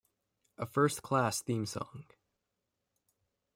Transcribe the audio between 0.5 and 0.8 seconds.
A